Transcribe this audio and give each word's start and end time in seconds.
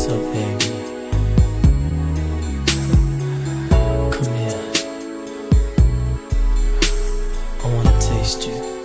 also, 0.00 0.32
baby. 0.32 0.64
Come 4.10 4.34
here. 4.34 4.62
I 7.62 7.74
wanna 7.74 8.00
taste 8.00 8.46
you. 8.46 8.79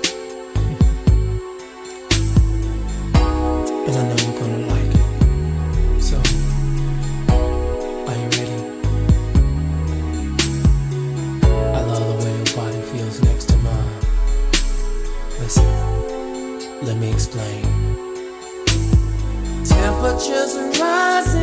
temperatures 20.05 20.55
rising 20.79 21.41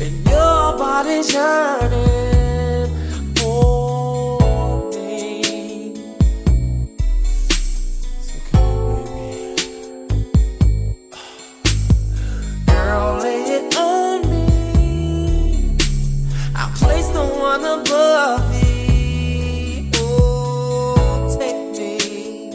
and 0.00 0.28
your 0.28 0.78
body's 0.78 1.32
yearning 1.32 2.88
for 3.34 4.78
me. 4.92 5.94
So 8.20 8.38
come 8.52 8.76
with 8.86 9.10
girl, 12.66 13.18
lay 13.22 13.42
it 13.42 13.76
on 13.76 14.20
me. 14.30 15.76
I 16.54 16.70
place 16.76 17.08
the 17.08 17.24
one 17.24 17.64
above 17.64 18.52
thee. 18.52 19.90
Oh, 19.96 21.36
take 21.38 21.60
me 21.76 22.50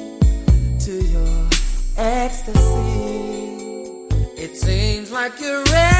to 0.79 0.93
your 1.11 1.49
ecstasy 1.97 2.90
like 5.21 5.39
you're 5.39 5.63
ready. 5.65 5.90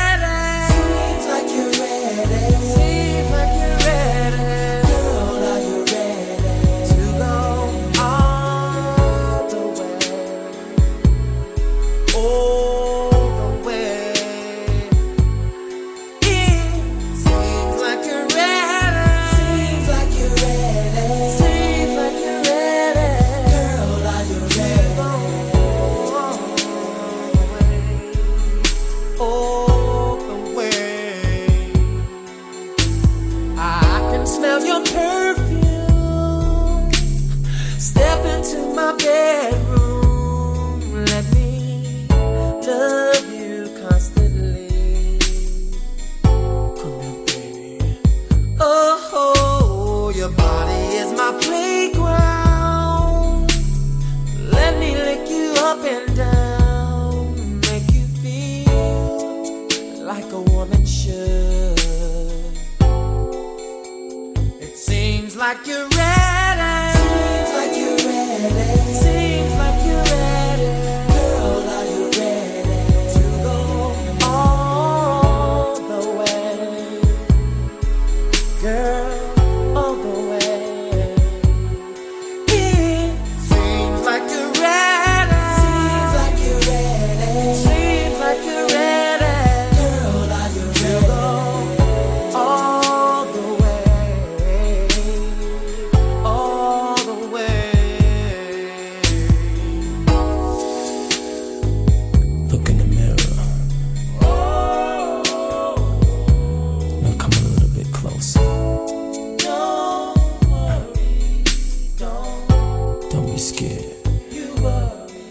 my 51.15 51.31
playground. 51.41 53.01
Let 54.51 54.77
me 54.79 54.95
lick 54.95 55.29
you 55.29 55.53
up 55.57 55.83
and 55.85 56.15
down, 56.15 57.59
make 57.61 57.91
you 57.93 58.05
feel 58.23 60.05
like 60.05 60.31
a 60.31 60.41
woman 60.41 60.85
should. 60.85 61.79
It 64.61 64.77
seems 64.77 65.35
like 65.35 65.65
you're 65.67 65.87
ready. 65.89 66.97
Seems 66.97 67.51
like 67.57 67.75
you're 67.77 67.97
ready. 68.09 68.90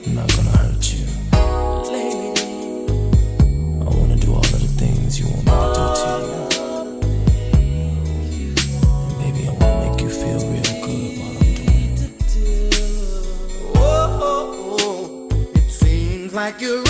not 0.06 0.28
gonna 0.36 0.50
hurt 0.50 0.92
you. 0.92 1.06
I 3.80 3.88
wanna 3.96 4.16
do 4.16 4.32
all 4.32 4.38
of 4.38 4.52
the 4.52 4.68
things 4.78 5.18
you 5.18 5.26
want 5.26 5.44
me 5.44 5.50
to 5.52 5.56
do 5.76 5.84
to 6.00 6.08
you. 6.26 6.36
And 9.06 9.16
baby, 9.18 9.42
I 9.48 9.50
wanna 9.52 9.78
make 9.90 10.00
you 10.00 10.10
feel 10.10 10.40
real 10.50 10.70
good 10.84 11.12
while 11.18 11.36
I'm 11.36 11.52
doing 11.54 11.94
it. 11.98 12.12
Oh, 13.76 15.28
it 15.54 15.70
seems 15.70 16.32
like 16.34 16.60
you're. 16.60 16.89